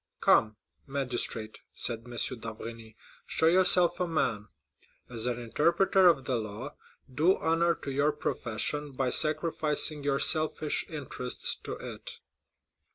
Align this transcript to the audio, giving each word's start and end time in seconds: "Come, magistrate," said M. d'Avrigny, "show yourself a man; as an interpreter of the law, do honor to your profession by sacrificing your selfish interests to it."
"Come, 0.19 0.55
magistrate," 0.87 1.59
said 1.73 2.07
M. 2.07 2.15
d'Avrigny, 2.39 2.95
"show 3.27 3.45
yourself 3.45 3.99
a 3.99 4.07
man; 4.07 4.47
as 5.11 5.27
an 5.27 5.39
interpreter 5.39 6.07
of 6.07 6.25
the 6.25 6.37
law, 6.37 6.73
do 7.13 7.37
honor 7.37 7.75
to 7.75 7.91
your 7.91 8.11
profession 8.11 8.93
by 8.93 9.11
sacrificing 9.11 10.03
your 10.03 10.17
selfish 10.17 10.87
interests 10.89 11.55
to 11.65 11.73
it." 11.73 12.13